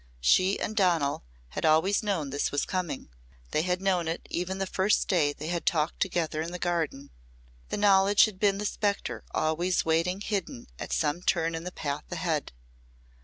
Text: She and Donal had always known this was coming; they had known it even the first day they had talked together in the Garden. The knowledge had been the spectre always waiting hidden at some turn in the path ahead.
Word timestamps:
She 0.19 0.59
and 0.59 0.75
Donal 0.75 1.23
had 1.49 1.63
always 1.63 2.01
known 2.01 2.31
this 2.31 2.51
was 2.51 2.65
coming; 2.65 3.09
they 3.51 3.61
had 3.61 3.83
known 3.83 4.07
it 4.07 4.25
even 4.31 4.57
the 4.57 4.65
first 4.65 5.07
day 5.07 5.31
they 5.31 5.49
had 5.49 5.63
talked 5.63 5.99
together 5.99 6.41
in 6.41 6.51
the 6.51 6.57
Garden. 6.57 7.11
The 7.69 7.77
knowledge 7.77 8.25
had 8.25 8.39
been 8.39 8.57
the 8.57 8.65
spectre 8.65 9.23
always 9.29 9.85
waiting 9.85 10.19
hidden 10.21 10.65
at 10.79 10.91
some 10.91 11.21
turn 11.21 11.53
in 11.53 11.65
the 11.65 11.71
path 11.71 12.05
ahead. 12.11 12.51